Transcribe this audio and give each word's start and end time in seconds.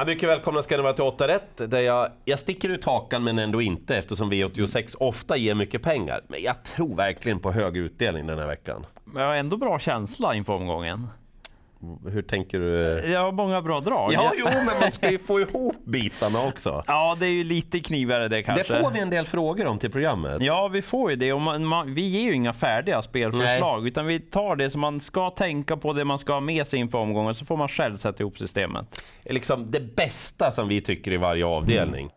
Ja, 0.00 0.04
mycket 0.04 0.28
välkomna 0.28 0.62
ska 0.62 0.76
ni 0.76 0.82
vara 0.82 0.92
till 0.92 1.04
8 1.04 1.28
rätt, 1.28 1.70
där 1.70 1.80
jag, 1.80 2.10
jag 2.24 2.38
sticker 2.38 2.68
ut 2.68 2.84
hakan 2.84 3.24
men 3.24 3.38
ändå 3.38 3.62
inte 3.62 3.96
eftersom 3.96 4.32
V86 4.32 4.96
ofta 5.00 5.36
ger 5.36 5.54
mycket 5.54 5.82
pengar. 5.82 6.20
Men 6.28 6.42
jag 6.42 6.64
tror 6.64 6.96
verkligen 6.96 7.38
på 7.38 7.52
hög 7.52 7.76
utdelning 7.76 8.26
den 8.26 8.38
här 8.38 8.46
veckan. 8.46 8.86
Men 9.04 9.22
jag 9.22 9.28
har 9.28 9.36
ändå 9.36 9.56
bra 9.56 9.78
känsla 9.78 10.34
inför 10.34 10.52
omgången. 10.52 11.06
Hur 12.06 12.22
tänker 12.22 12.60
du? 12.60 13.02
Jag 13.12 13.20
har 13.20 13.32
många 13.32 13.62
bra 13.62 13.80
drag. 13.80 14.12
Ja, 14.12 14.32
jo, 14.38 14.44
men 14.44 14.80
man 14.80 14.92
ska 14.92 15.10
ju 15.10 15.18
få 15.18 15.40
ihop 15.40 15.84
bitarna 15.84 16.46
också. 16.48 16.82
Ja, 16.86 17.16
det 17.20 17.26
är 17.26 17.30
ju 17.30 17.44
lite 17.44 17.80
knivigare 17.80 18.28
det 18.28 18.42
kanske. 18.42 18.74
Det 18.74 18.82
får 18.82 18.90
vi 18.90 19.00
en 19.00 19.10
del 19.10 19.24
frågor 19.24 19.66
om 19.66 19.78
till 19.78 19.90
programmet. 19.90 20.42
Ja, 20.42 20.68
vi 20.68 20.82
får 20.82 21.10
ju 21.10 21.16
det. 21.16 21.32
Och 21.32 21.40
man, 21.40 21.64
man, 21.64 21.94
vi 21.94 22.08
ger 22.08 22.22
ju 22.22 22.34
inga 22.34 22.52
färdiga 22.52 23.02
spelförslag, 23.02 23.80
Nej. 23.80 23.88
utan 23.88 24.06
vi 24.06 24.20
tar 24.20 24.56
det 24.56 24.70
som 24.70 24.80
man 24.80 25.00
ska 25.00 25.30
tänka 25.30 25.76
på, 25.76 25.92
det 25.92 26.04
man 26.04 26.18
ska 26.18 26.32
ha 26.32 26.40
med 26.40 26.66
sig 26.66 26.78
inför 26.78 26.98
omgången, 26.98 27.34
så 27.34 27.44
får 27.44 27.56
man 27.56 27.68
själv 27.68 27.96
sätta 27.96 28.22
ihop 28.22 28.38
systemet. 28.38 29.02
Liksom 29.24 29.70
det 29.70 29.96
bästa 29.96 30.52
som 30.52 30.68
vi 30.68 30.80
tycker 30.80 31.12
i 31.12 31.16
varje 31.16 31.46
avdelning. 31.46 32.10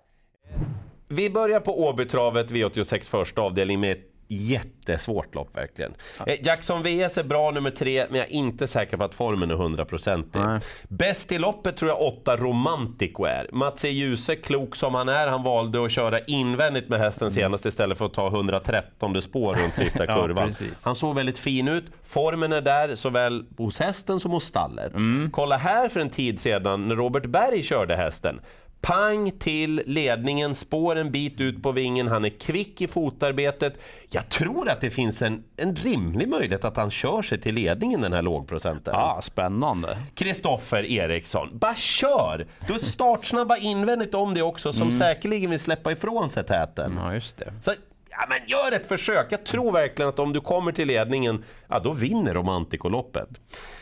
Mm. 0.55 0.61
Vi 1.07 1.29
börjar 1.29 1.59
på 1.59 1.87
Åbytravet 1.87 2.51
V86 2.51 3.09
första 3.09 3.41
avdelning 3.41 3.79
med 3.79 3.97
jättesvårt 4.31 5.35
lopp 5.35 5.57
verkligen. 5.57 5.93
Ja. 6.17 6.25
Eh, 6.27 6.45
Jackson 6.45 6.83
VS 6.83 7.17
är 7.17 7.23
bra 7.23 7.51
nummer 7.51 7.71
tre, 7.71 8.05
men 8.09 8.19
jag 8.19 8.27
är 8.27 8.33
inte 8.33 8.67
säker 8.67 8.97
på 8.97 9.03
att 9.03 9.15
formen 9.15 9.51
är 9.51 9.55
hundraprocentig. 9.55 10.41
Bäst 10.87 11.31
i 11.31 11.37
loppet 11.37 11.77
tror 11.77 11.89
jag 11.91 12.01
åtta 12.01 12.37
Romantico 12.37 13.23
är. 13.23 13.47
Mats 13.51 13.85
E. 13.85 13.89
Djuse, 13.89 14.35
klok 14.35 14.75
som 14.75 14.95
han 14.95 15.09
är, 15.09 15.27
han 15.27 15.43
valde 15.43 15.85
att 15.85 15.91
köra 15.91 16.19
invändigt 16.19 16.89
med 16.89 16.99
hästen 16.99 17.27
mm. 17.27 17.33
senast 17.33 17.65
istället 17.65 17.97
för 17.97 18.05
att 18.05 18.13
ta 18.13 18.27
113 18.27 19.21
spår 19.21 19.55
runt 19.55 19.75
sista 19.75 20.07
kurvan. 20.15 20.53
ja, 20.59 20.65
han 20.83 20.95
såg 20.95 21.15
väldigt 21.15 21.37
fin 21.37 21.67
ut, 21.67 21.85
formen 22.03 22.53
är 22.53 22.61
där 22.61 22.95
såväl 22.95 23.45
hos 23.57 23.79
hästen 23.79 24.19
som 24.19 24.31
hos 24.31 24.43
stallet. 24.43 24.93
Mm. 24.93 25.29
Kolla 25.31 25.57
här 25.57 25.89
för 25.89 25.99
en 25.99 26.09
tid 26.09 26.39
sedan 26.39 26.87
när 26.87 26.95
Robert 26.95 27.25
Berg 27.25 27.63
körde 27.63 27.95
hästen. 27.95 28.39
Pang 28.81 29.31
till 29.31 29.83
ledningen, 29.85 30.55
spår 30.55 30.95
en 30.95 31.11
bit 31.11 31.41
ut 31.41 31.63
på 31.63 31.71
vingen, 31.71 32.07
han 32.07 32.25
är 32.25 32.29
kvick 32.29 32.81
i 32.81 32.87
fotarbetet. 32.87 33.79
Jag 34.09 34.29
tror 34.29 34.69
att 34.69 34.81
det 34.81 34.89
finns 34.89 35.21
en, 35.21 35.43
en 35.57 35.75
rimlig 35.75 36.27
möjlighet 36.27 36.65
att 36.65 36.77
han 36.77 36.91
kör 36.91 37.21
sig 37.21 37.41
till 37.41 37.55
ledningen 37.55 38.01
den 38.01 38.13
här 38.13 38.21
lågprocenten. 38.21 38.93
Ah, 38.97 39.21
spännande. 39.21 39.97
Kristoffer 40.15 40.85
Eriksson, 40.85 41.57
bara 41.57 41.75
kör! 41.75 42.47
Du 42.67 42.73
är 42.73 42.77
startsnabba 42.77 43.57
invändigt 43.57 44.15
om 44.15 44.33
det 44.33 44.41
också 44.41 44.73
som 44.73 44.81
mm. 44.81 44.91
säkerligen 44.91 45.49
vill 45.49 45.59
släppa 45.59 45.91
ifrån 45.91 46.29
sig 46.29 46.43
täten. 46.43 46.99
Ja, 47.03 47.13
just 47.13 47.37
det. 47.37 47.53
Så 47.61 47.71
Ja, 48.11 48.25
men 48.29 48.37
gör 48.47 48.71
ett 48.71 48.87
försök. 48.87 49.27
Jag 49.29 49.45
tror 49.45 49.71
verkligen 49.71 50.09
att 50.09 50.19
om 50.19 50.33
du 50.33 50.41
kommer 50.41 50.71
till 50.71 50.87
ledningen, 50.87 51.43
ja, 51.67 51.79
då 51.79 51.91
vinner 51.91 52.33
Romantico-loppet. 52.33 53.29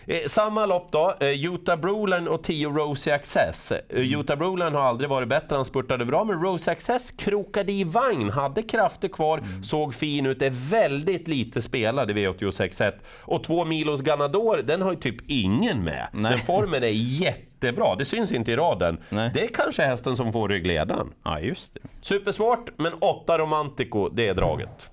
Eh, 0.06 0.20
samma 0.28 0.66
lopp 0.66 0.92
då, 0.92 1.16
eh, 1.20 1.46
Utah 1.46 1.76
Broline 1.76 2.28
och 2.28 2.44
10 2.44 2.70
Rosie 2.70 3.16
Access. 3.16 3.72
Eh, 3.72 3.80
Utah 3.90 4.38
Broline 4.38 4.76
har 4.76 4.82
aldrig 4.82 5.10
varit 5.10 5.30
bättre, 5.30 5.56
han 5.56 5.66
spurtade 5.66 6.06
bra, 6.06 6.24
men 6.24 6.42
Rosie 6.42 6.72
Access 6.72 7.12
krokade 7.12 7.72
i 7.72 7.84
vagn, 7.84 8.30
hade 8.30 8.64
krafter 8.64 9.08
kvar, 9.08 9.38
mm. 9.38 9.64
såg 9.64 9.96
fin 9.96 10.26
ut, 10.26 10.42
är 10.42 10.72
väldigt 10.72 11.28
lite 11.28 11.62
spelad 11.62 12.12
i 12.12 12.14
V86.1. 12.14 12.94
Och 13.22 13.44
två 13.44 13.66
Milos 13.66 14.02
Ganador, 14.02 14.58
den 14.58 14.82
har 14.82 14.92
ju 14.92 15.00
typ 15.00 15.18
ingen 15.28 15.84
med. 15.84 16.08
Nej. 16.12 16.32
Men 16.32 16.40
formen 16.40 16.84
är 16.84 16.88
jätte 16.88 17.49
jättebra. 17.68 17.96
Det 17.96 18.06
syns 18.06 18.32
inte 18.32 18.52
i 18.52 18.56
raden. 18.56 18.98
Nej. 19.10 19.32
Det 19.34 19.44
är 19.44 19.48
kanske 19.48 19.84
hästen 19.84 20.16
som 20.16 20.32
får 20.32 20.50
ryggledaren. 20.50 21.14
Ja, 21.24 21.40
just 21.40 21.74
det. 21.74 21.80
Supersvårt, 22.02 22.70
men 22.78 22.94
8 22.94 23.38
Romantico, 23.38 24.10
det 24.10 24.28
är 24.28 24.34
draget. 24.34 24.90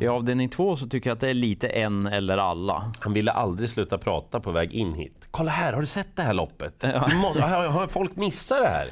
I 0.00 0.06
avdelning 0.06 0.48
två 0.48 0.76
så 0.76 0.86
tycker 0.86 1.10
jag 1.10 1.14
att 1.14 1.20
det 1.20 1.30
är 1.30 1.34
lite 1.34 1.68
en 1.68 2.06
eller 2.06 2.38
alla. 2.38 2.92
Han 3.00 3.12
ville 3.12 3.32
aldrig 3.32 3.70
sluta 3.70 3.98
prata 3.98 4.40
på 4.40 4.50
väg 4.50 4.72
in 4.72 4.94
hit. 4.94 5.28
Kolla 5.30 5.50
här, 5.50 5.72
har 5.72 5.80
du 5.80 5.86
sett 5.86 6.16
det 6.16 6.22
här 6.22 6.34
loppet? 6.34 6.74
Ja. 6.80 7.08
Har 7.68 7.86
folk 7.86 8.16
missat 8.16 8.58
det 8.62 8.68
här? 8.68 8.88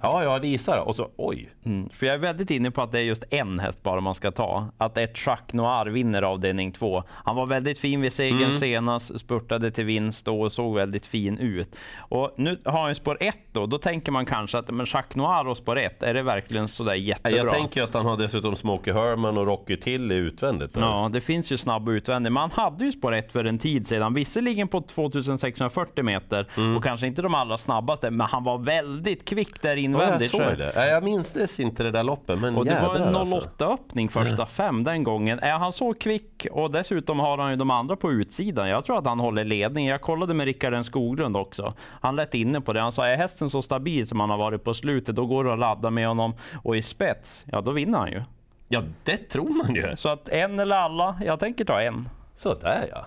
Ja, 0.00 0.22
jag 0.22 0.40
visar. 0.40 0.78
Och 0.78 0.96
så, 0.96 1.10
oj. 1.16 1.50
Mm, 1.64 1.88
för 1.88 2.06
jag 2.06 2.14
är 2.14 2.18
väldigt 2.18 2.50
inne 2.50 2.70
på 2.70 2.82
att 2.82 2.92
det 2.92 2.98
är 2.98 3.02
just 3.02 3.24
en 3.30 3.58
häst 3.58 3.82
bara 3.82 4.00
man 4.00 4.14
ska 4.14 4.30
ta. 4.30 4.66
Att 4.78 4.98
ett 4.98 5.26
Jacques 5.26 5.54
Noir 5.54 5.86
vinner 5.86 6.22
avdelning 6.22 6.72
två. 6.72 7.02
Han 7.08 7.36
var 7.36 7.46
väldigt 7.46 7.78
fin 7.78 8.00
vid 8.00 8.12
segern 8.12 8.42
mm. 8.42 8.52
senast, 8.52 9.20
spurtade 9.20 9.70
till 9.70 9.84
vinst 9.84 10.28
och 10.28 10.52
såg 10.52 10.74
väldigt 10.74 11.06
fin 11.06 11.38
ut. 11.38 11.76
Och 11.98 12.34
nu 12.36 12.60
har 12.64 12.82
han 12.82 12.94
spår 12.94 13.16
ett 13.20 13.36
då. 13.52 13.66
Då 13.66 13.78
tänker 13.78 14.12
man 14.12 14.26
kanske 14.26 14.58
att 14.58 14.70
men 14.70 14.86
Jacques 14.92 15.16
Noir 15.16 15.46
och 15.46 15.56
spår 15.56 15.78
ett, 15.78 16.02
är 16.02 16.14
det 16.14 16.22
verkligen 16.22 16.68
sådär 16.68 16.94
jättebra? 16.94 17.38
Jag 17.38 17.52
tänker 17.52 17.82
att 17.82 17.94
han 17.94 18.06
har 18.06 18.16
dessutom 18.16 18.56
Smokey 18.56 18.92
Herman 18.92 19.38
och 19.38 19.46
Rocky 19.46 19.76
Till 19.76 20.12
i 20.12 20.14
utvändigt. 20.14 20.76
Eller? 20.76 20.86
Ja, 20.86 21.10
det 21.12 21.20
finns 21.20 21.52
ju 21.52 21.56
snabb 21.56 21.88
utvändigt. 21.88 22.32
Man 22.32 22.50
hade 22.50 22.84
ju 22.84 22.92
spår 22.92 23.14
ett 23.14 23.32
för 23.32 23.44
en 23.44 23.58
tid 23.58 23.86
sedan, 23.86 24.14
visserligen 24.14 24.68
på 24.68 24.80
2640 24.80 26.04
meter 26.04 26.46
mm. 26.56 26.76
och 26.76 26.84
kanske 26.84 27.06
inte 27.06 27.22
de 27.22 27.34
allra 27.34 27.58
snabbaste, 27.58 28.10
men 28.10 28.26
han 28.26 28.44
var 28.44 28.58
väldigt 28.58 29.28
kvick 29.28 29.62
där 29.62 29.71
där 29.76 29.82
invändigt. 29.82 30.34
Ja, 30.34 30.42
jag, 30.42 30.58
det. 30.58 30.88
jag 30.88 31.02
minns 31.02 31.60
inte 31.60 31.82
det 31.82 31.90
där 31.90 32.02
loppet, 32.02 32.38
men 32.38 32.56
och 32.56 32.64
Det 32.64 32.80
var 32.82 32.96
en 32.96 33.14
08 33.14 33.66
alltså. 33.66 34.08
första 34.08 34.46
fem 34.46 34.84
den 34.84 35.04
gången. 35.04 35.38
Är 35.38 35.52
han 35.58 35.72
så 35.72 35.94
kvick 35.94 36.46
och 36.52 36.70
dessutom 36.70 37.20
har 37.20 37.38
han 37.38 37.50
ju 37.50 37.56
de 37.56 37.70
andra 37.70 37.96
på 37.96 38.12
utsidan. 38.12 38.68
Jag 38.68 38.84
tror 38.84 38.98
att 38.98 39.06
han 39.06 39.20
håller 39.20 39.44
ledning. 39.44 39.86
Jag 39.86 40.00
kollade 40.00 40.34
med 40.34 40.44
Rickard 40.44 40.84
Skoglund 40.84 41.36
också. 41.36 41.74
Han 42.00 42.16
lät 42.16 42.34
inne 42.34 42.60
på 42.60 42.72
det. 42.72 42.80
Han 42.80 42.92
sa, 42.92 43.06
är 43.06 43.16
hästen 43.16 43.50
så 43.50 43.62
stabil 43.62 44.06
som 44.06 44.20
han 44.20 44.30
har 44.30 44.38
varit 44.38 44.64
på 44.64 44.74
slutet, 44.74 45.16
då 45.16 45.26
går 45.26 45.44
det 45.44 45.52
att 45.52 45.58
ladda 45.58 45.90
med 45.90 46.08
honom. 46.08 46.34
Och 46.62 46.76
i 46.76 46.82
spets, 46.82 47.44
ja 47.44 47.60
då 47.60 47.70
vinner 47.70 47.98
han 47.98 48.12
ju. 48.12 48.22
Ja, 48.68 48.82
det 49.04 49.16
tror 49.16 49.64
man 49.64 49.74
ju. 49.74 49.96
Så 49.96 50.08
att 50.08 50.28
en 50.28 50.58
eller 50.58 50.76
alla, 50.76 51.16
jag 51.26 51.40
tänker 51.40 51.64
ta 51.64 51.80
en. 51.80 52.08
Så 52.36 52.54
där 52.54 52.86
ja. 52.90 53.06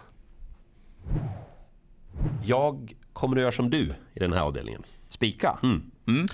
Jag 2.44 2.94
kommer 3.14 3.38
att 3.38 3.42
göra 3.42 3.52
som 3.52 3.70
du 3.70 3.94
i 4.14 4.20
den 4.20 4.34
här 4.34 4.42
avdelningen. 4.42 4.84
Spika? 5.10 5.58
Mm. 5.64 5.92
Mm. 6.08 6.28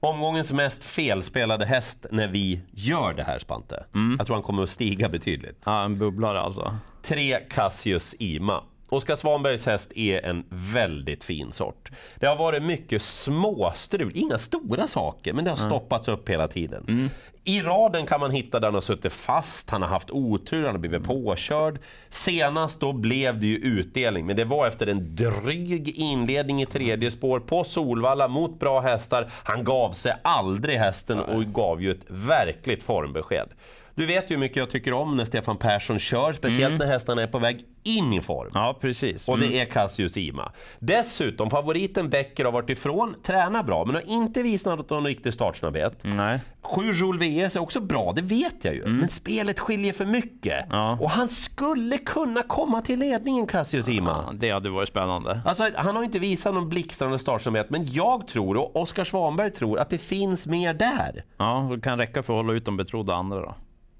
Omgångens 0.00 0.52
mest 0.52 0.84
felspelade 0.84 1.66
häst 1.66 2.06
när 2.10 2.28
vi 2.28 2.60
gör 2.70 3.12
det 3.12 3.22
här 3.22 3.38
Spante. 3.38 3.84
Mm. 3.94 4.16
Jag 4.18 4.26
tror 4.26 4.36
han 4.36 4.42
kommer 4.42 4.62
att 4.62 4.70
stiga 4.70 5.08
betydligt. 5.08 5.62
Ja, 5.64 5.84
en 5.84 5.98
bubblare 5.98 6.40
alltså. 6.40 6.76
Tre 7.02 7.38
Cassius 7.50 8.14
Ima. 8.18 8.62
Oskar 8.88 9.16
Svanbergs 9.16 9.66
häst 9.66 9.92
är 9.94 10.24
en 10.24 10.44
väldigt 10.48 11.24
fin 11.24 11.52
sort. 11.52 11.90
Det 12.16 12.26
har 12.26 12.36
varit 12.36 12.62
mycket 12.62 13.02
småstrul, 13.02 14.12
inga 14.14 14.38
stora 14.38 14.88
saker, 14.88 15.32
men 15.32 15.44
det 15.44 15.50
har 15.50 15.56
stoppats 15.56 16.08
upp 16.08 16.28
hela 16.28 16.48
tiden. 16.48 16.84
Mm. 16.88 17.08
I 17.44 17.62
raden 17.62 18.06
kan 18.06 18.20
man 18.20 18.30
hitta 18.30 18.60
där 18.60 18.66
han 18.66 18.74
har 18.74 18.80
suttit 18.80 19.12
fast, 19.12 19.70
han 19.70 19.82
har 19.82 19.88
haft 19.88 20.10
otur, 20.10 20.64
han 20.64 20.74
har 20.74 20.78
blivit 20.78 21.04
påkörd. 21.04 21.78
Senast 22.08 22.80
då 22.80 22.92
blev 22.92 23.40
det 23.40 23.46
ju 23.46 23.56
utdelning, 23.56 24.26
men 24.26 24.36
det 24.36 24.44
var 24.44 24.66
efter 24.66 24.86
en 24.86 25.16
dryg 25.16 25.88
inledning 25.88 26.62
i 26.62 26.66
tredje 26.66 27.10
spår 27.10 27.40
på 27.40 27.64
Solvalla 27.64 28.28
mot 28.28 28.60
bra 28.60 28.80
hästar. 28.80 29.30
Han 29.44 29.64
gav 29.64 29.92
sig 29.92 30.16
aldrig 30.22 30.78
hästen 30.78 31.18
och 31.18 31.44
gav 31.44 31.82
ju 31.82 31.90
ett 31.90 32.04
verkligt 32.08 32.82
formbesked. 32.82 33.48
Du 33.96 34.06
vet 34.06 34.30
ju 34.30 34.34
hur 34.34 34.40
mycket 34.40 34.56
jag 34.56 34.70
tycker 34.70 34.92
om 34.92 35.16
när 35.16 35.24
Stefan 35.24 35.56
Persson 35.56 35.98
kör, 35.98 36.32
speciellt 36.32 36.74
mm. 36.74 36.78
när 36.78 36.86
hästarna 36.86 37.22
är 37.22 37.26
på 37.26 37.38
väg 37.38 37.64
in 37.82 38.12
i 38.12 38.20
form. 38.20 38.50
Ja, 38.54 38.78
precis. 38.80 39.28
Mm. 39.28 39.40
Och 39.40 39.48
det 39.48 39.60
är 39.60 39.64
Cassius 39.64 40.16
Ima. 40.16 40.52
Dessutom, 40.78 41.50
favoriten 41.50 42.10
Becker 42.10 42.44
har 42.44 42.52
varit 42.52 42.70
ifrån, 42.70 43.14
tränar 43.22 43.62
bra, 43.62 43.84
men 43.84 43.94
har 43.94 44.02
inte 44.02 44.42
visat 44.42 44.90
någon 44.90 45.06
riktig 45.06 45.32
startsnabbhet. 45.32 45.98
Nej. 46.02 46.40
Sju 46.62 46.92
Joule 46.92 47.46
VS 47.46 47.56
är 47.56 47.60
också 47.60 47.80
bra, 47.80 48.12
det 48.16 48.22
vet 48.22 48.64
jag 48.64 48.74
ju. 48.74 48.82
Mm. 48.82 48.96
Men 48.96 49.08
spelet 49.08 49.60
skiljer 49.60 49.92
för 49.92 50.06
mycket. 50.06 50.66
Ja. 50.70 50.98
Och 51.00 51.10
han 51.10 51.28
skulle 51.28 51.98
kunna 51.98 52.42
komma 52.42 52.82
till 52.82 52.98
ledningen, 52.98 53.46
Cassius 53.46 53.88
Ima. 53.88 54.24
Ja, 54.26 54.32
det 54.32 54.50
hade 54.50 54.70
varit 54.70 54.88
spännande. 54.88 55.40
Alltså, 55.44 55.70
han 55.74 55.96
har 55.96 56.02
inte 56.02 56.18
visat 56.18 56.54
någon 56.54 56.68
blixtrande 56.68 57.18
startsnabbhet, 57.18 57.70
men 57.70 57.92
jag 57.92 58.26
tror, 58.26 58.56
och 58.56 58.76
Oskar 58.76 59.04
Svanberg 59.04 59.50
tror, 59.50 59.78
att 59.78 59.90
det 59.90 59.98
finns 59.98 60.46
mer 60.46 60.74
där. 60.74 61.24
Ja, 61.36 61.70
det 61.74 61.80
kan 61.80 61.98
räcka 61.98 62.22
för 62.22 62.32
att 62.32 62.44
hålla 62.44 62.52
ut 62.52 62.64
de 62.64 62.76
betrodda 62.76 63.14
andra 63.14 63.40
då 63.40 63.54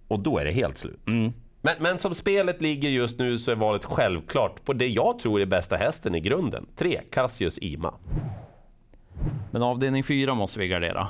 och 0.09 0.21
då 0.21 0.39
är 0.39 0.45
det 0.45 0.53
helt 0.53 0.79
slut. 0.79 1.09
Mm. 1.09 1.33
Men, 1.63 1.75
men 1.81 1.99
som 1.99 2.15
spelet 2.15 2.63
ligger 2.63 2.89
just 2.89 3.19
nu 3.19 3.39
så 3.39 3.51
är 3.51 3.55
valet 3.55 3.85
självklart 3.85 4.65
på 4.65 4.73
det 4.73 4.87
jag 4.87 5.19
tror 5.19 5.41
är 5.41 5.47
bästa 5.47 5.77
hästen 5.77 6.15
i 6.15 6.21
grunden. 6.21 6.67
3. 6.77 7.01
Cassius 7.11 7.59
Ima. 7.59 7.95
Men 9.51 9.63
avdelning 9.63 10.05
4 10.05 10.35
måste 10.35 10.59
vi 10.59 10.69
gardera. 10.69 11.09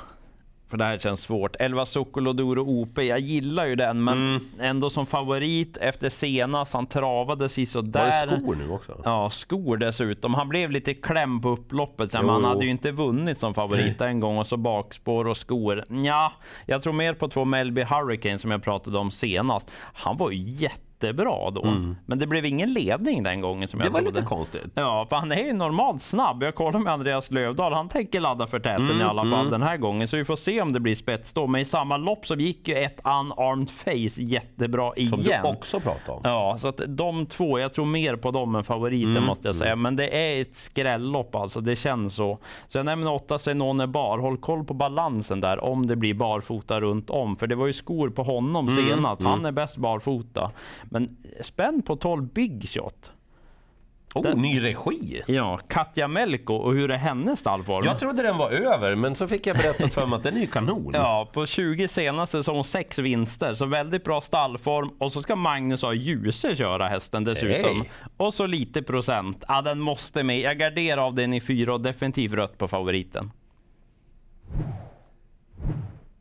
För 0.69 0.77
det 0.77 0.83
här 0.85 0.97
känns 0.97 1.21
svårt. 1.21 1.55
11 1.59 1.85
Sokoloduro 1.85 2.61
OP, 2.61 3.03
jag 3.03 3.19
gillar 3.19 3.65
ju 3.65 3.75
den, 3.75 4.03
men 4.03 4.17
mm. 4.17 4.41
ändå 4.59 4.89
som 4.89 5.05
favorit 5.05 5.77
efter 5.77 6.09
senast. 6.09 6.73
Han 6.73 6.87
travade 6.87 7.49
sådär. 7.49 8.27
Var 8.27 8.35
det 8.35 8.41
skor 8.41 8.55
nu 8.55 8.69
också? 8.69 9.01
Ja, 9.05 9.29
skor 9.29 9.77
dessutom. 9.77 10.33
Han 10.33 10.49
blev 10.49 10.71
lite 10.71 10.93
kläm 10.93 11.41
på 11.41 11.49
upploppet, 11.49 12.13
men 12.13 12.29
han 12.29 12.43
hade 12.43 12.65
ju 12.65 12.71
inte 12.71 12.91
vunnit 12.91 13.39
som 13.39 13.53
favorit 13.53 14.01
en 14.01 14.19
gång 14.19 14.37
och 14.37 14.47
så 14.47 14.57
bakspår 14.57 15.27
och 15.27 15.37
skor. 15.37 15.83
Ja, 15.89 16.33
jag 16.65 16.83
tror 16.83 16.93
mer 16.93 17.13
på 17.13 17.27
två 17.27 17.45
Melby 17.45 17.83
Hurricane 17.83 18.39
som 18.39 18.51
jag 18.51 18.63
pratade 18.63 18.97
om 18.97 19.11
senast. 19.11 19.71
Han 19.93 20.17
var 20.17 20.31
ju 20.31 20.37
jätte 20.37 20.86
jättebra 21.03 21.49
då. 21.51 21.67
Men 22.05 22.19
det 22.19 22.27
blev 22.27 22.45
ingen 22.45 22.73
ledning 22.73 23.23
den 23.23 23.41
gången 23.41 23.67
som 23.67 23.77
Mm. 23.81 23.85
Det 23.93 23.97
jag 23.97 24.03
var 24.03 24.11
trodde. 24.11 24.19
lite 24.19 24.29
konstigt. 24.29 24.71
Ja, 24.75 25.05
för 25.09 25.15
han 25.15 25.31
är 25.31 25.43
ju 25.43 25.53
normalt 25.53 26.01
snabb. 26.01 26.43
Jag 26.43 26.55
kollade 26.55 26.79
med 26.83 26.93
Andreas 26.93 27.31
Lövdahl. 27.31 27.73
Han 27.73 27.89
tänker 27.89 28.19
ladda 28.19 28.47
för 28.47 28.59
täten 28.59 28.85
Mm, 28.85 29.01
i 29.01 29.03
alla 29.03 29.25
fall 29.25 29.49
den 29.49 29.61
här 29.63 29.77
gången. 29.77 30.07
Så 30.07 30.17
vi 30.17 30.25
får 30.25 30.35
se 30.35 30.61
om 30.61 30.73
det 30.73 30.79
blir 30.79 30.95
spets 30.95 31.33
då. 31.33 31.47
Men 31.47 31.61
i 31.61 31.65
samma 31.65 31.97
lopp 31.97 32.25
så 32.27 32.35
gick 32.35 32.67
ju 32.67 32.75
ett 32.75 32.99
unarmed 33.03 33.69
face 33.69 34.21
jättebra 34.21 34.91
Som 34.95 35.19
igen. 35.19 35.41
du 35.43 35.49
också 35.49 35.79
pratade 35.79 36.11
om. 36.11 36.21
Ja, 36.23 36.55
så 36.57 36.67
att 36.67 36.81
de 36.87 37.25
två, 37.25 37.59
jag 37.59 37.73
tror 37.73 37.85
mer 37.85 38.15
på 38.15 38.31
dem 38.31 38.55
än 38.55 38.63
favoriten 38.63 39.11
Mm, 39.11 39.23
måste 39.23 39.47
jag 39.47 39.55
säga. 39.55 39.75
Men 39.75 39.95
det 39.95 40.07
är 40.37 40.41
ett 40.41 40.55
skrällopp 40.55 41.35
alltså, 41.35 41.61
det 41.61 41.75
känns 41.75 42.15
så. 42.15 42.37
Så 42.67 42.77
jag 42.77 42.85
nämner 42.85 43.13
åtta 43.13 43.39
Senone 43.39 43.87
Bar. 43.87 44.17
Håll 44.17 44.37
koll 44.37 44.63
på 44.63 44.73
balansen 44.73 45.41
där 45.41 45.63
om 45.63 45.87
det 45.87 45.95
blir 45.95 46.13
barfota 46.13 46.79
runt 46.81 47.09
om. 47.09 47.35
För 47.35 47.47
det 47.47 47.55
var 47.55 47.67
ju 47.67 47.73
skor 47.73 48.09
på 48.09 48.23
honom 48.23 48.67
Mm, 48.67 48.85
senast. 48.89 49.23
Han 49.23 49.45
är 49.45 49.51
bäst 49.51 49.77
barfota. 49.77 50.51
Men 50.89 51.17
spänn 51.41 51.81
på 51.81 51.95
12 51.95 52.27
Big 52.27 52.69
Shot. 52.69 53.11
Oh, 54.15 54.35
ny 54.35 54.59
regi! 54.63 55.21
Ja, 55.27 55.59
Katja 55.67 56.07
Melko 56.07 56.53
och 56.53 56.73
hur 56.73 56.91
är 56.91 56.97
hennes 56.97 57.39
stallform? 57.39 57.85
Jag 57.85 57.99
trodde 57.99 58.23
den 58.23 58.37
var 58.37 58.51
över, 58.51 58.95
men 58.95 59.15
så 59.15 59.27
fick 59.27 59.47
jag 59.47 59.57
berättat 59.57 59.93
för 59.93 60.05
mig 60.05 60.17
att 60.17 60.23
den 60.23 60.35
är 60.35 60.39
ju 60.39 60.47
kanon. 60.47 60.91
Ja, 60.93 61.29
på 61.33 61.45
20 61.45 61.87
senaste 61.87 62.43
så 62.43 62.51
har 62.51 62.55
hon 62.55 62.63
sex 62.63 62.99
vinster, 62.99 63.53
så 63.53 63.65
väldigt 63.65 64.03
bra 64.03 64.21
stallform. 64.21 64.89
Och 64.97 65.11
så 65.11 65.21
ska 65.21 65.35
Magnus 65.35 65.81
ha 65.81 65.93
Ljuse 65.93 66.55
köra 66.55 66.87
hästen 66.87 67.23
dessutom. 67.23 67.81
Hej. 67.81 67.91
Och 68.17 68.33
så 68.33 68.45
lite 68.45 68.81
procent. 68.81 69.43
Ja, 69.47 69.61
den 69.61 69.79
måste 69.79 70.23
med. 70.23 70.39
Jag 70.39 70.57
garderar 70.57 71.01
av 71.01 71.15
den 71.15 71.33
i 71.33 71.41
fyra 71.41 71.73
och 71.73 71.81
definitivt 71.81 72.33
rött 72.33 72.57
på 72.57 72.67
favoriten. 72.67 73.31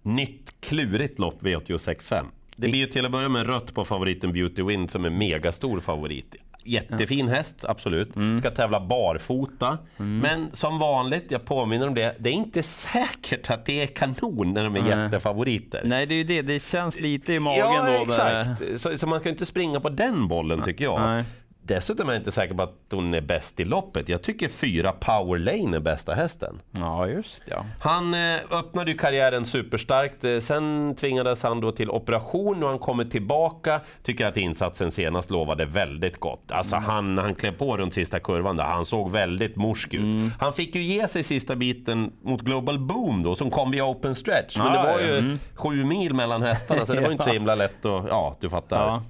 Nytt 0.02 0.60
klurigt 0.60 1.18
lopp 1.18 1.42
V86.5. 1.42 2.26
Det 2.56 2.69
blir 2.69 2.81
ju 2.81 2.87
till 2.87 3.05
att 3.06 3.12
börja 3.12 3.29
med 3.29 3.47
rött 3.47 3.75
på 3.75 3.85
favoriten 3.85 4.32
Beauty 4.32 4.62
Wind 4.62 4.91
som 4.91 5.05
är 5.05 5.11
megastor 5.11 5.81
favorit. 5.81 6.37
Jättefin 6.64 7.29
häst, 7.29 7.64
absolut. 7.69 8.08
Ska 8.41 8.50
tävla 8.50 8.81
barfota. 8.81 9.79
Men 9.97 10.47
som 10.53 10.79
vanligt, 10.79 11.25
jag 11.31 11.44
påminner 11.44 11.87
om 11.88 11.94
det, 11.94 12.17
det 12.19 12.29
är 12.31 12.32
inte 12.32 12.62
säkert 12.62 13.50
att 13.50 13.67
det 13.67 13.82
är 13.82 13.87
kanon 13.87 14.53
när 14.55 14.64
de 14.64 14.76
är 14.76 14.88
jättefavoriter. 15.05 15.81
Nej, 15.85 16.06
det 16.06 16.14
är 16.14 16.17
ju 16.17 16.25
det. 16.25 16.43
Det 16.43 16.62
känns 16.62 17.00
lite 17.00 17.32
i 17.35 17.41
magen 17.41 17.58
Ja, 17.58 17.82
då. 17.99 18.05
där- 18.05 18.41
exakt. 18.41 18.81
Så, 18.81 18.99
så 18.99 19.06
man 19.06 19.20
ska 19.20 19.29
inte 19.29 19.47
springa 19.47 19.81
på 19.81 19.88
den 19.88 20.29
bollen 20.29 20.62
tycker 20.62 20.85
jag. 20.85 21.00
Nej. 21.00 21.25
Dessutom 21.66 22.08
är 22.08 22.12
jag 22.12 22.20
inte 22.20 22.32
säker 22.32 22.54
på 22.54 22.62
att 22.62 22.74
hon 22.90 23.14
är 23.14 23.20
bäst 23.20 23.60
i 23.60 23.64
loppet. 23.64 24.08
Jag 24.08 24.22
tycker 24.22 24.48
fyra 24.48 24.92
Power 24.92 25.38
Lane 25.38 25.76
är 25.76 25.80
bästa 25.80 26.14
hästen. 26.14 26.60
Ja, 26.70 27.08
just 27.08 27.42
ja. 27.46 27.64
Han 27.80 28.14
eh, 28.14 28.40
öppnade 28.50 28.90
ju 28.90 28.98
karriären 28.98 29.44
superstarkt. 29.44 30.24
Eh, 30.24 30.38
sen 30.38 30.94
tvingades 30.96 31.42
han 31.42 31.60
då 31.60 31.72
till 31.72 31.90
operation 31.90 32.62
och 32.62 32.68
han 32.68 32.78
kommer 32.78 33.04
tillbaka. 33.04 33.80
Tycker 34.02 34.26
att 34.26 34.36
insatsen 34.36 34.92
senast 34.92 35.30
lovade 35.30 35.64
väldigt 35.64 36.20
gott. 36.20 36.50
Alltså 36.50 36.76
han, 36.76 37.18
han 37.18 37.34
klev 37.34 37.52
på 37.52 37.76
runt 37.76 37.94
sista 37.94 38.20
kurvan 38.20 38.56
där. 38.56 38.64
Han 38.64 38.84
såg 38.84 39.10
väldigt 39.10 39.56
morsk 39.56 39.94
ut. 39.94 40.32
Han 40.40 40.52
fick 40.52 40.74
ju 40.74 40.82
ge 40.82 41.08
sig 41.08 41.22
sista 41.22 41.56
biten 41.56 42.12
mot 42.22 42.40
Global 42.40 42.78
Boom 42.78 43.22
då 43.22 43.34
som 43.34 43.50
kom 43.50 43.70
via 43.70 43.84
open 43.84 44.14
stretch. 44.14 44.58
Men 44.58 44.66
Ja, 44.66 44.72
det 44.72 44.92
var 44.92 45.00
ju 45.00 45.18
mm. 45.18 45.38
sju 45.54 45.84
mil 45.84 46.14
mellan 46.14 46.42
hästarna 46.42 46.86
så 46.86 46.92
det 46.92 47.00
var 47.00 47.08
ju 47.08 47.12
inte 47.12 47.24
så 47.24 47.30
himla 47.30 47.54
lätt 47.54 47.86
att... 47.86 48.04
Ja, 48.08 48.36
du 48.40 48.50
fattar. 48.50 48.86
Ja. 48.86 49.02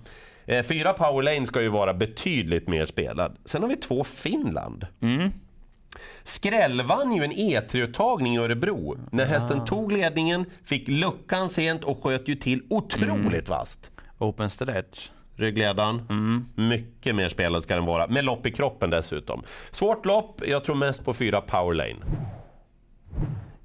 Eh, 0.46 0.62
Fyra 0.62 0.92
Power 0.92 1.22
Lane 1.22 1.46
ska 1.46 1.62
ju 1.62 1.68
vara 1.68 1.94
betydligt 1.94 2.68
mer 2.68 2.86
spelad. 2.86 3.36
Sen 3.44 3.62
har 3.62 3.68
vi 3.68 3.76
två 3.76 4.04
Finland. 4.04 4.86
Skräll 6.24 6.82
vann 6.82 7.12
ju 7.12 7.24
en 7.24 7.32
E3-uttagning 7.32 8.34
i 8.34 8.38
Örebro. 8.38 8.98
När 9.12 9.24
hästen 9.24 9.64
tog 9.64 9.92
ledningen, 9.92 10.44
fick 10.64 10.88
luckan 10.88 11.48
sent 11.48 11.84
och 11.84 12.02
sköt 12.02 12.28
ju 12.28 12.34
till 12.34 12.62
otroligt 12.70 13.48
vasst. 13.48 13.90
Open 14.18 14.50
stretch. 14.50 15.08
Ryggledaren, 15.38 16.02
mycket 16.54 17.14
mer 17.14 17.28
spelad 17.28 17.62
ska 17.62 17.74
den 17.74 17.84
vara. 17.84 18.06
Med 18.06 18.24
lopp 18.24 18.46
i 18.46 18.52
kroppen 18.52 18.90
dessutom. 18.90 19.42
Svårt 19.72 20.06
lopp, 20.06 20.42
jag 20.46 20.64
tror 20.64 20.74
mest 20.76 21.04
på 21.04 21.14
fyra 21.14 21.40
Power 21.40 21.74
Lane. 21.74 21.96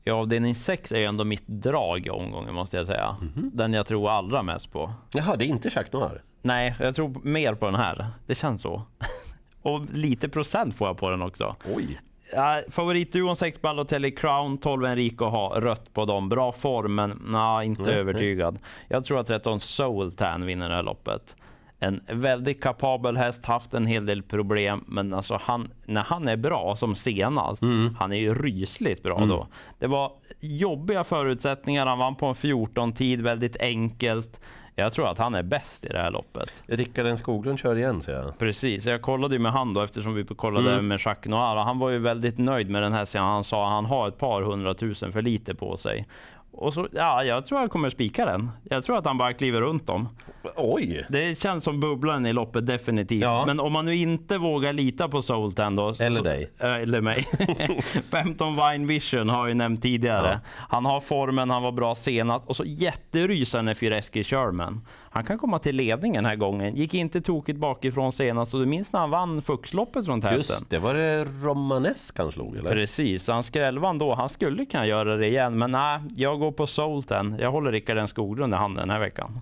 Ja, 0.03 0.13
avdelning 0.13 0.55
6 0.55 0.91
är 0.91 0.97
ju 0.99 1.05
ändå 1.05 1.23
mitt 1.23 1.47
drag 1.47 2.07
i 2.07 2.09
omgången 2.09 2.53
måste 2.53 2.77
jag 2.77 2.85
säga. 2.85 3.15
Mhm. 3.21 3.51
Den 3.53 3.73
jag 3.73 3.85
tror 3.85 4.09
allra 4.09 4.43
mest 4.43 4.71
på. 4.71 4.93
Jaha, 5.13 5.35
det 5.35 5.45
är 5.45 5.47
inte 5.47 5.67
Jacques 5.75 5.93
Noir? 5.93 6.21
Nej, 6.41 6.75
jag 6.79 6.95
tror 6.95 7.21
mer 7.23 7.55
på 7.55 7.65
den 7.65 7.75
här. 7.75 8.07
Det 8.25 8.35
känns 8.35 8.61
så. 8.61 8.81
Och 9.61 9.81
lite 9.91 10.29
procent 10.29 10.75
får 10.75 10.87
jag 10.87 10.97
på 10.97 11.09
den 11.09 11.21
också. 11.21 11.55
Oj! 11.75 12.01
Ja, 12.33 12.61
favoritduon 12.69 13.35
6 13.35 13.61
Balotelli 13.61 14.11
Crown, 14.11 14.57
12 14.57 14.85
Enrico 14.85 15.25
har 15.25 15.61
rött 15.61 15.93
på 15.93 16.05
dem. 16.05 16.29
Bra 16.29 16.51
form, 16.51 16.95
men 16.95 17.21
nej, 17.25 17.65
inte 17.65 17.83
Nej, 17.83 17.93
övertygad. 17.93 18.59
Jag 18.87 19.05
tror 19.05 19.19
att 19.19 19.27
13 19.27 19.59
Soultan 19.59 20.45
vinner 20.45 20.69
det 20.69 20.75
här 20.75 20.83
loppet. 20.83 21.35
En 21.79 22.01
väldigt 22.07 22.63
kapabel 22.63 23.17
häst, 23.17 23.45
haft 23.45 23.73
en 23.73 23.85
hel 23.85 24.05
del 24.05 24.23
problem, 24.23 24.83
men 24.87 25.13
alltså 25.13 25.39
han, 25.41 25.71
när 25.85 26.01
han 26.01 26.27
är 26.27 26.37
bra 26.37 26.75
som 26.75 26.95
senast, 26.95 27.63
han 27.99 28.11
är 28.11 28.17
ju 28.17 28.33
rysligt 28.33 29.03
bra 29.03 29.17
då. 29.25 29.47
Det 29.79 29.87
var 29.87 30.11
jobbiga 30.39 31.03
förutsättningar, 31.03 31.85
han 31.85 31.97
vann 31.99 32.15
på 32.15 32.25
en 32.25 32.35
14 32.35 32.93
tid, 32.93 33.21
väldigt 33.21 33.57
enkelt. 33.59 34.39
Jag 34.81 34.93
tror 34.93 35.07
att 35.11 35.17
han 35.17 35.35
är 35.35 35.43
bäst 35.43 35.85
i 35.85 35.87
det 35.87 35.99
här 35.99 36.11
loppet. 36.11 36.63
Rickard 36.67 37.05
N 37.05 37.17
Skoglund 37.17 37.59
kör 37.59 37.75
igen 37.75 38.01
ser 38.01 38.13
jag. 38.13 38.37
Precis, 38.37 38.85
jag 38.85 39.01
kollade 39.01 39.35
ju 39.35 39.39
med 39.39 39.51
han 39.51 39.73
då 39.73 39.81
eftersom 39.81 40.13
vi 40.13 40.23
kollade 40.23 40.81
med 40.81 40.99
Jacques 41.05 41.29
Noir 41.29 41.55
han 41.55 41.79
var 41.79 41.89
ju 41.89 41.99
väldigt 41.99 42.37
nöjd 42.37 42.69
med 42.69 42.83
den 42.83 42.93
här 42.93 43.05
sidan. 43.05 43.27
Han 43.27 43.43
sa 43.43 43.65
att 43.65 43.71
han 43.71 43.85
har 43.85 44.07
ett 44.07 44.17
par 44.17 44.41
hundratusen 44.41 45.11
för 45.11 45.21
lite 45.21 45.55
på 45.55 45.77
sig. 45.77 46.07
Och 46.53 46.73
så, 46.73 46.87
ja, 46.91 47.23
jag 47.23 47.45
tror 47.45 47.61
jag 47.61 47.71
kommer 47.71 47.89
spika 47.89 48.25
den. 48.25 48.51
Jag 48.63 48.83
tror 48.83 48.97
att 48.97 49.05
han 49.05 49.17
bara 49.17 49.33
kliver 49.33 49.61
runt 49.61 49.87
dem. 49.87 50.09
Oj! 50.55 51.05
Det 51.09 51.39
känns 51.39 51.63
som 51.63 51.79
bubblan 51.79 52.25
i 52.25 52.33
loppet 52.33 52.65
definitivt. 52.65 53.21
Ja. 53.21 53.43
Men 53.45 53.59
om 53.59 53.73
man 53.73 53.85
nu 53.85 53.95
inte 53.95 54.37
vågar 54.37 54.73
lita 54.73 55.09
på 55.09 55.21
Soultan 55.21 55.75
då. 55.75 55.93
Eller 55.99 56.17
så, 56.17 56.23
dig. 56.23 56.51
Eller 56.59 57.01
mig. 57.01 57.27
15 58.11 58.55
Vine 58.55 58.87
Vision 58.87 59.29
har 59.29 59.39
jag 59.39 59.47
ju 59.47 59.53
nämnt 59.53 59.81
tidigare. 59.81 60.39
Han 60.69 60.85
har 60.85 60.99
formen, 60.99 61.49
han 61.49 61.63
var 61.63 61.71
bra 61.71 61.95
senast. 61.95 62.47
Och 62.47 62.55
så 62.55 62.63
jätterysande 62.65 63.75
för 63.75 63.91
Eski 63.91 64.23
Sherman. 64.23 64.85
Han 65.13 65.23
kan 65.23 65.37
komma 65.37 65.59
till 65.59 65.75
ledning 65.75 66.13
den 66.13 66.25
här 66.25 66.35
gången. 66.35 66.75
Gick 66.75 66.93
inte 66.93 67.21
tokigt 67.21 67.59
bakifrån 67.59 68.11
senast. 68.11 68.53
Och 68.53 68.59
du 68.59 68.65
minns 68.65 68.93
när 68.93 68.99
han 68.99 69.09
vann 69.09 69.41
Fuxloppet 69.41 70.05
från 70.05 70.21
täten? 70.21 70.37
Just 70.37 70.69
det, 70.69 70.79
var 70.79 70.93
det 70.93 71.23
Romanesk 71.23 72.17
han 72.17 72.31
slog 72.31 72.55
eller? 72.57 72.69
Precis, 72.69 73.27
han 73.27 73.43
skrällvann 73.43 73.97
då. 73.97 74.15
Han 74.15 74.29
skulle 74.29 74.65
kunna 74.65 74.87
göra 74.87 75.17
det 75.17 75.27
igen. 75.27 75.57
Men 75.57 75.71
nej, 75.71 75.99
jag 76.15 76.39
går 76.39 76.51
på 76.51 76.67
Soulten. 76.67 77.35
Jag 77.39 77.51
håller 77.51 77.71
Rickard 77.71 78.09
Skoglund 78.09 78.53
i 78.53 78.57
handen 78.57 78.87
den 78.87 78.89
här 78.89 78.99
veckan. 78.99 79.39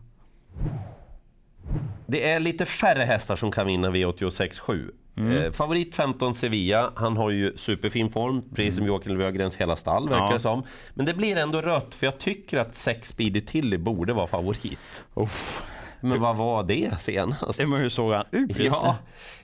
Det 2.08 2.30
är 2.32 2.40
lite 2.40 2.66
färre 2.66 3.04
hästar 3.04 3.36
som 3.36 3.52
kan 3.52 3.68
vinna 3.68 3.90
V86.7. 3.90 4.92
Eh, 5.20 5.52
favorit 5.52 5.96
15 5.96 6.34
Sevilla, 6.34 6.92
han 6.96 7.18
har 7.18 7.30
ju 7.30 7.58
superfin 7.58 8.10
form, 8.10 8.42
precis 8.56 8.76
som 8.76 8.86
Joakim 8.86 9.18
Löfgrens 9.18 9.56
hela 9.56 9.76
stall 9.76 10.10
verkar 10.10 10.26
Ja. 10.26 10.34
det 10.34 10.40
som. 10.40 10.64
Men 10.94 11.06
det 11.06 11.14
blir 11.14 11.36
ändå 11.36 11.62
rött, 11.62 11.96
för 11.96 12.08
jag 12.08 12.18
tycker 12.18 12.58
att 12.58 12.76
6 12.76 13.10
Speedy 13.10 13.42
Tilly 13.42 13.78
borde 13.78 14.14
vara 14.14 14.28
favorit. 14.28 15.04
Uff, 15.14 15.64
Men 16.02 16.22
vad 16.22 16.36
var 16.36 16.64
det 16.64 17.02
senast? 17.02 17.60
men 17.60 17.74
hur 17.74 17.90
såg 17.90 18.14
han 18.14 18.26
ut? 18.32 18.60
Ja, 18.60 18.96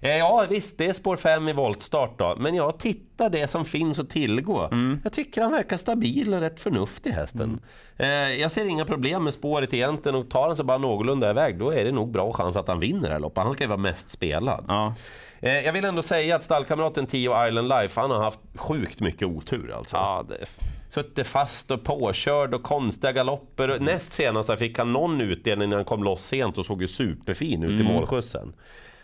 Eh, 0.02 0.18
ja 0.18 0.46
visst, 0.50 0.78
det 0.78 0.86
är 0.88 0.94
spår 0.94 1.18
5 1.18 1.48
i 1.48 1.54
voltstart 1.54 2.20
då. 2.20 2.36
Men 2.40 2.56
jag 2.56 2.80
tittar 2.80 3.30
det 3.30 3.48
som 3.48 3.66
finns 3.66 4.00
att 4.00 4.10
tillgå. 4.10 4.70
Jag 5.04 5.14
tycker 5.14 5.42
han 5.42 5.52
verkar 5.52 5.78
stabil 5.78 6.34
och 6.34 6.40
rätt 6.40 6.60
förnuftig 6.60 7.12
hästen. 7.12 7.60
Eh, 7.98 8.08
jag 8.10 8.52
ser 8.52 8.66
inga 8.66 8.86
problem 8.86 9.24
med 9.24 9.34
spåret 9.34 9.74
egentligen 9.74 10.16
och 10.16 10.30
tar 10.30 10.48
han 10.48 10.56
sig 10.56 10.66
bara 10.66 10.78
någorlunda 10.78 11.30
iväg 11.30 11.60
då 11.60 11.70
är 11.74 11.86
det 11.86 11.92
nog 11.92 12.12
bra 12.12 12.34
chans 12.34 12.56
att 12.56 12.68
han 12.68 12.80
vinner 12.80 13.08
det 13.08 13.14
här 13.14 13.20
loppet. 13.20 13.44
Han 13.44 13.54
ska 13.54 13.64
ju 13.64 13.68
vara 13.68 13.78
mest 13.78 14.10
spelad. 14.10 14.66
Ja. 14.68 14.94
Eh, 15.40 15.60
jag 15.60 15.74
vill 15.74 15.86
ändå 15.86 16.02
säga 16.02 16.36
att 16.36 16.44
stallkamraten 16.44 17.06
Tio 17.06 17.48
Island 17.48 17.68
Life, 17.70 18.02
han 18.02 18.12
har 18.12 18.24
haft 18.24 18.40
sjukt 18.56 19.00
mycket 19.00 19.28
otur 19.28 19.74
alltså. 19.78 19.96
Ja, 19.96 20.26
det, 20.30 20.46
Suttit 20.90 21.28
fast 21.28 21.72
och 21.72 21.84
påkörd 21.84 22.54
och 22.54 22.64
konstiga 22.64 23.12
galopper. 23.12 23.80
Näst 23.80 24.14
senast 24.14 24.60
fick 24.60 24.78
han 24.78 24.94
någon 24.94 25.22
utdelning 25.22 25.70
när 25.70 25.76
han 25.76 25.86
kom 25.86 26.04
loss 26.04 26.26
sent 26.26 26.58
och 26.58 26.66
såg 26.66 26.82
ju 26.82 26.88
superfin 26.88 27.64
ut 27.64 27.80
i 27.80 27.84
målskjutsen. 27.84 28.54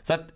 Så 0.02 0.14
att 0.14 0.34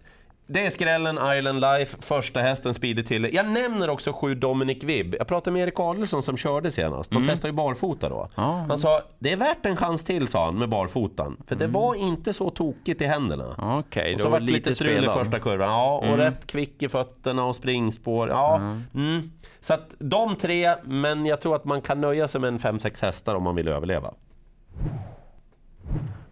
det 0.48 0.66
är 0.66 0.70
skrällen 0.70 1.20
Island 1.38 1.62
Life, 1.62 1.98
första 2.00 2.40
hästen 2.40 2.74
Speedy 2.74 3.04
till. 3.04 3.30
Jag 3.34 3.48
nämner 3.48 3.90
också 3.90 4.14
sju 4.14 4.36
Dominic 4.36 4.84
Vibb. 4.84 5.16
Jag 5.20 5.28
pratade 5.28 5.52
med 5.52 5.64
Erik 5.64 5.80
Adelsson 5.80 6.24
som 6.24 6.38
körde 6.38 6.72
senast. 6.72 7.12
De 7.12 7.28
testade 7.28 7.52
ju 7.52 7.56
barfota 7.56 8.10
då. 8.10 8.30
Ja. 8.36 8.66
Han 8.68 8.78
sa, 8.78 9.02
det 9.20 9.32
är 9.32 9.38
värt 9.38 9.66
en 9.66 9.78
chans 9.78 10.04
till 10.04 10.28
sa 10.28 10.46
han 10.46 10.58
med 10.58 10.70
barfotan. 10.70 11.38
För 11.48 11.56
det 11.56 11.68
var 11.68 11.96
inte 11.96 12.34
så 12.34 12.50
tokigt 12.50 13.02
i 13.02 13.06
händerna. 13.06 13.78
Och 13.78 13.86
det 13.92 14.22
så 14.22 14.30
var 14.30 14.40
det 14.40 14.46
lite 14.46 14.75
strul 14.75 15.06
i 15.06 15.10
första 15.10 15.40
kurvan. 15.40 15.70
Ja, 15.70 16.04
och 16.12 16.18
rätt 16.18 16.48
kvick 16.48 16.84
i 16.84 16.90
fötterna 16.90 17.46
och 17.46 17.56
springspår. 17.56 18.30
Ja, 18.30 18.56
mm. 18.94 19.32
Så 19.62 19.74
att 19.74 19.96
de 20.00 20.36
tre, 20.36 20.75
men 20.84 21.25
jag 21.25 21.42
tror 21.42 21.56
att 21.56 21.66
man 21.66 21.82
kan 21.82 22.02
nöja 22.02 22.28
sig 22.28 22.42
med 22.42 22.48
en 22.48 22.60
5-6 22.60 23.02
hästar 23.02 23.36
om 23.36 23.44
man 23.44 23.56
vill 23.56 23.68
överleva. 23.68 24.14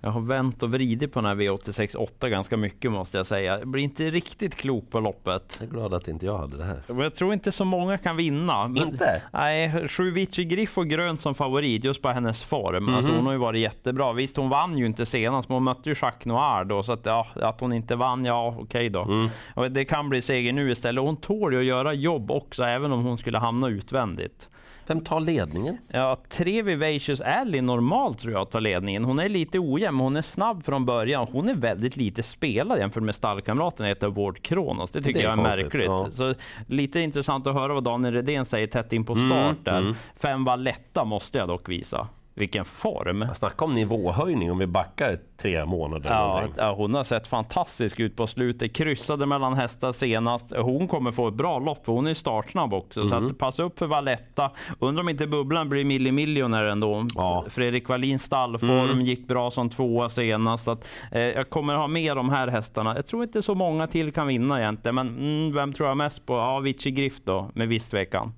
Jag 0.05 0.11
har 0.11 0.21
vänt 0.21 0.63
och 0.63 0.71
vridit 0.71 1.13
på 1.13 1.21
den 1.21 1.29
här 1.29 1.35
V86 1.35 1.95
8 1.95 2.29
ganska 2.29 2.57
mycket 2.57 2.91
måste 2.91 3.17
jag 3.17 3.25
säga. 3.25 3.59
Jag 3.59 3.67
blir 3.67 3.83
inte 3.83 4.09
riktigt 4.09 4.55
klok 4.55 4.91
på 4.91 4.99
loppet. 4.99 5.57
Jag 5.59 5.69
är 5.69 5.71
glad 5.71 5.93
att 5.93 6.07
inte 6.07 6.25
jag 6.25 6.37
hade 6.37 6.57
det 6.57 6.63
här. 6.63 6.81
Jag 6.87 7.15
tror 7.15 7.33
inte 7.33 7.51
så 7.51 7.65
många 7.65 7.97
kan 7.97 8.17
vinna. 8.17 8.67
Men, 8.67 8.83
inte? 8.83 9.21
Nej, 9.33 9.87
sju 9.87 10.11
Vici 10.11 10.45
Griff 10.45 10.77
och 10.77 10.87
grönt 10.87 11.21
som 11.21 11.35
favorit 11.35 11.83
just 11.83 12.01
på 12.01 12.09
hennes 12.09 12.43
form. 12.43 12.75
Mm 12.75 12.89
-hmm. 12.89 12.95
Alltså 12.95 13.11
hon 13.11 13.25
har 13.25 13.33
ju 13.33 13.39
varit 13.39 13.61
jättebra. 13.61 14.13
Visst, 14.13 14.37
hon 14.37 14.49
vann 14.49 14.77
ju 14.77 14.85
inte 14.85 15.05
senast, 15.05 15.49
men 15.49 15.53
hon 15.53 15.63
mötte 15.63 15.89
ju 15.89 15.95
Jacques 16.01 16.25
Noir 16.25 16.63
då, 16.63 16.83
så 16.83 16.93
att, 16.93 17.05
ja, 17.05 17.27
att 17.35 17.59
hon 17.61 17.73
inte 17.73 17.95
vann, 17.95 18.25
ja 18.25 18.47
okej 18.47 18.63
okay 18.63 18.89
då. 18.89 19.01
Mm. 19.01 19.29
Och 19.53 19.71
det 19.71 19.85
kan 19.85 20.09
bli 20.09 20.21
seger 20.21 20.53
nu 20.53 20.71
istället. 20.71 21.03
Hon 21.03 21.17
tål 21.17 21.53
ju 21.53 21.59
att 21.59 21.65
göra 21.65 21.93
jobb 21.93 22.31
också, 22.31 22.63
även 22.63 22.91
om 22.91 23.03
hon 23.03 23.17
skulle 23.17 23.37
hamna 23.37 23.67
utvändigt. 23.67 24.49
Vem 24.87 25.01
tar 25.01 25.19
ledningen? 25.19 25.77
Ja, 25.87 26.15
tre 26.29 26.61
Vivacious 26.61 27.21
Ally 27.21 27.61
normalt 27.61 28.19
tror 28.19 28.33
jag 28.33 28.49
tar 28.49 28.61
ledningen. 28.61 29.05
Hon 29.05 29.19
är 29.19 29.29
lite 29.29 29.59
ojämn, 29.59 29.97
men 29.97 30.03
hon 30.03 30.15
är 30.15 30.21
snabb 30.21 30.63
från 30.63 30.85
början. 30.85 31.27
Hon 31.31 31.49
är 31.49 31.55
väldigt 31.55 31.97
lite 31.97 32.23
spelad 32.23 32.79
jämfört 32.79 33.03
med 33.03 33.15
stallkamraten 33.15 33.85
heter 33.85 34.07
Ward 34.07 34.41
Kronos. 34.41 34.91
Det 34.91 35.01
tycker 35.01 35.19
det 35.19 35.25
jag 35.25 35.39
är 35.39 35.43
konstigt, 35.43 35.63
märkligt. 35.63 35.85
Ja. 35.85 36.09
Så 36.11 36.33
lite 36.67 36.99
intressant 36.99 37.47
att 37.47 37.53
höra 37.53 37.73
vad 37.73 37.83
Daniel 37.83 38.13
Redén 38.13 38.45
säger 38.45 38.67
tätt 38.67 38.93
in 38.93 39.05
på 39.05 39.15
start 39.15 39.31
mm, 39.31 39.63
där. 39.63 39.77
Mm. 39.77 39.95
Fem 40.15 40.43
Valletta 40.43 41.03
måste 41.03 41.37
jag 41.37 41.47
dock 41.47 41.69
visa. 41.69 42.07
Vilken 42.35 42.65
form! 42.65 43.25
Snacka 43.35 43.65
om 43.65 43.73
nivåhöjning 43.73 44.51
om 44.51 44.57
vi 44.57 44.67
backar 44.67 45.19
tre 45.37 45.65
månader. 45.65 46.09
Ja, 46.09 46.43
ja, 46.57 46.73
hon 46.73 46.93
har 46.93 47.03
sett 47.03 47.27
fantastisk 47.27 47.99
ut 47.99 48.15
på 48.15 48.27
slutet. 48.27 48.73
Kryssade 48.73 49.25
mellan 49.25 49.53
hästar 49.53 49.91
senast. 49.91 50.53
Hon 50.55 50.87
kommer 50.87 51.11
få 51.11 51.27
ett 51.27 51.33
bra 51.33 51.59
lopp 51.59 51.85
för 51.85 51.93
hon 51.93 52.07
är 52.07 52.13
startsnabb 52.13 52.73
också. 52.73 52.99
Mm. 52.99 53.09
Så 53.09 53.15
att 53.15 53.37
passa 53.37 53.63
upp 53.63 53.79
för 53.79 53.87
Valletta. 53.87 54.51
Undrar 54.79 55.03
om 55.03 55.09
inte 55.09 55.27
bubblan 55.27 55.69
blir 55.69 55.85
millimiljonär 55.85 56.63
ändå. 56.63 57.07
Ja. 57.15 57.45
Fredrik 57.49 57.89
Wallins 57.89 58.23
stallform 58.23 58.89
mm. 58.89 59.01
gick 59.01 59.27
bra 59.27 59.51
som 59.51 59.69
tvåa 59.69 60.09
senast. 60.09 60.63
Så 60.63 60.71
att, 60.71 60.87
eh, 61.11 61.21
jag 61.21 61.49
kommer 61.49 61.75
ha 61.75 61.87
med 61.87 62.17
de 62.17 62.29
här 62.29 62.47
hästarna. 62.47 62.95
Jag 62.95 63.07
tror 63.07 63.23
inte 63.23 63.41
så 63.41 63.55
många 63.55 63.87
till 63.87 64.11
kan 64.11 64.27
vinna 64.27 64.59
egentligen. 64.59 64.95
Men 64.95 65.07
mm, 65.07 65.53
vem 65.53 65.73
tror 65.73 65.89
jag 65.89 65.97
mest 65.97 66.25
på? 66.25 66.33
Ja, 66.33 66.59
Vici 66.59 66.91
Griff 66.91 67.21
då, 67.23 67.51
med 67.53 67.67
viss 67.67 67.89
tvekan. 67.89 68.33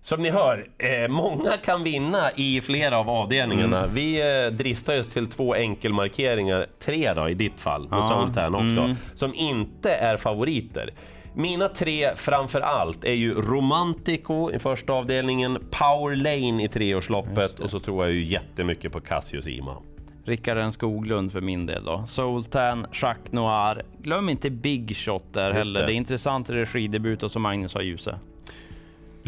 Som 0.00 0.22
ni 0.22 0.30
hör, 0.30 0.66
eh, 0.78 1.08
många 1.08 1.56
kan 1.56 1.82
vinna 1.82 2.30
i 2.36 2.60
flera 2.60 2.98
av 2.98 3.10
avdelningarna. 3.10 3.78
Mm. 3.78 3.94
Vi 3.94 4.20
eh, 4.20 4.52
dristar 4.52 4.98
oss 4.98 5.08
till 5.08 5.26
två 5.26 5.54
enkelmarkeringar, 5.54 6.66
tre 6.78 7.12
då 7.14 7.28
i 7.28 7.34
ditt 7.34 7.60
fall, 7.60 7.88
med 7.88 7.96
ja. 7.96 8.26
Sultan 8.26 8.54
också, 8.54 8.80
mm. 8.80 8.96
som 9.14 9.34
inte 9.34 9.90
är 9.90 10.16
favoriter. 10.16 10.90
Mina 11.34 11.68
tre 11.68 12.10
framför 12.16 12.60
allt 12.60 13.04
är 13.04 13.12
ju 13.12 13.34
Romantico 13.34 14.52
i 14.52 14.58
första 14.58 14.92
avdelningen, 14.92 15.58
Power 15.70 16.16
Lane 16.16 16.64
i 16.64 16.68
treårsloppet 16.68 17.60
och 17.60 17.70
så 17.70 17.80
tror 17.80 18.04
jag 18.04 18.14
ju 18.14 18.24
jättemycket 18.24 18.92
på 18.92 19.00
Cassius 19.00 19.46
Ima. 19.46 19.76
Rickard 20.24 20.72
Skoglund 20.72 21.32
för 21.32 21.40
min 21.40 21.66
del 21.66 21.84
då. 21.84 22.04
Sultan, 22.06 22.86
Jacques 22.92 23.32
Noir. 23.32 23.82
Glöm 23.98 24.28
inte 24.28 24.50
Big 24.50 24.96
Shot 24.96 25.24
där 25.32 25.46
Just 25.46 25.56
heller. 25.56 25.80
Det. 25.80 25.86
det 25.86 25.92
är 25.92 25.96
intressant 25.96 26.50
regidebut 26.50 27.22
och 27.22 27.30
som 27.30 27.42
Magnus 27.42 27.74
har 27.74 27.82
ljuse. 27.82 28.18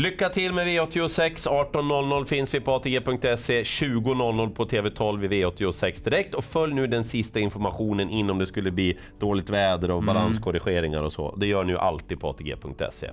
Lycka 0.01 0.29
till 0.29 0.53
med 0.53 0.67
V86. 0.67 1.49
18.00 1.49 2.25
finns 2.25 2.55
vi 2.55 2.61
på 2.61 2.75
ATG.se, 2.75 3.63
20.00 3.63 4.55
på 4.55 4.65
TV12 4.65 5.25
i 5.25 5.29
V86 5.29 6.05
direkt. 6.05 6.35
Och 6.35 6.45
följ 6.45 6.75
nu 6.75 6.87
den 6.87 7.05
sista 7.05 7.41
informationen 7.41 8.11
in 8.11 8.31
om 8.31 8.39
det 8.39 8.47
skulle 8.47 8.71
bli 8.71 8.99
dåligt 9.19 9.51
väder 9.51 9.91
och 9.91 10.03
mm. 10.03 10.07
balanskorrigeringar 10.07 11.03
och 11.03 11.13
så. 11.13 11.37
Det 11.37 11.47
gör 11.47 11.65
ni 11.65 11.73
ju 11.73 11.79
alltid 11.79 12.21
på 12.21 12.29
ATG.se. 12.29 13.11